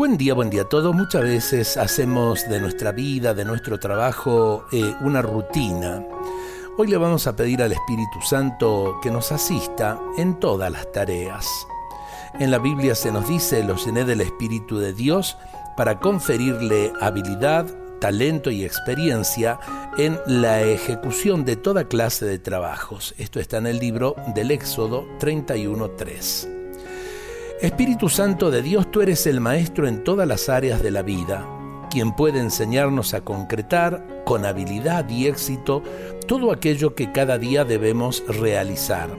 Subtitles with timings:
[0.00, 0.94] Buen día, buen día a todos.
[0.94, 6.02] Muchas veces hacemos de nuestra vida, de nuestro trabajo, eh, una rutina.
[6.78, 11.46] Hoy le vamos a pedir al Espíritu Santo que nos asista en todas las tareas.
[12.38, 15.36] En la Biblia se nos dice, lo llené del Espíritu de Dios
[15.76, 17.66] para conferirle habilidad,
[18.00, 19.60] talento y experiencia
[19.98, 23.14] en la ejecución de toda clase de trabajos.
[23.18, 26.49] Esto está en el libro del Éxodo 31.3.
[27.60, 31.46] Espíritu Santo de Dios, tú eres el Maestro en todas las áreas de la vida,
[31.90, 35.82] quien puede enseñarnos a concretar con habilidad y éxito
[36.26, 39.10] todo aquello que cada día debemos realizar.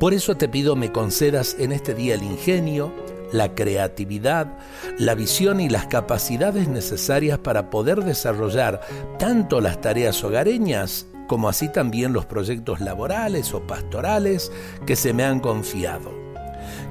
[0.00, 2.90] Por eso te pido me concedas en este día el ingenio,
[3.32, 4.56] la creatividad,
[4.98, 8.80] la visión y las capacidades necesarias para poder desarrollar
[9.18, 14.50] tanto las tareas hogareñas como así también los proyectos laborales o pastorales
[14.86, 16.25] que se me han confiado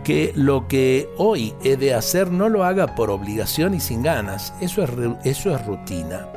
[0.05, 4.53] que lo que hoy he de hacer no lo haga por obligación y sin ganas,
[4.61, 4.91] eso es,
[5.23, 6.29] eso es rutina.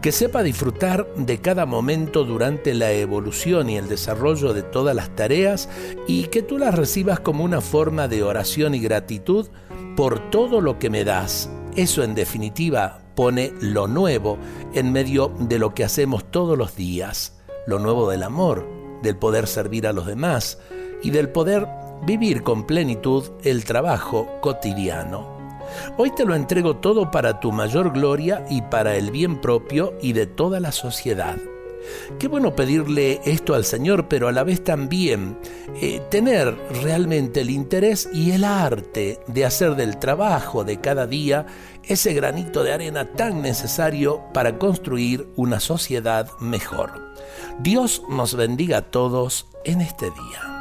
[0.00, 5.10] Que sepa disfrutar de cada momento durante la evolución y el desarrollo de todas las
[5.16, 5.68] tareas
[6.06, 9.48] y que tú las recibas como una forma de oración y gratitud
[9.96, 11.50] por todo lo que me das.
[11.74, 14.38] Eso en definitiva pone lo nuevo
[14.74, 18.68] en medio de lo que hacemos todos los días, lo nuevo del amor,
[19.02, 20.60] del poder servir a los demás
[21.02, 21.66] y del poder
[22.04, 25.38] vivir con plenitud el trabajo cotidiano.
[25.96, 30.12] Hoy te lo entrego todo para tu mayor gloria y para el bien propio y
[30.12, 31.36] de toda la sociedad.
[32.18, 35.38] Qué bueno pedirle esto al Señor, pero a la vez también
[35.80, 41.46] eh, tener realmente el interés y el arte de hacer del trabajo de cada día
[41.84, 47.14] ese granito de arena tan necesario para construir una sociedad mejor.
[47.60, 50.57] Dios nos bendiga a todos en este día.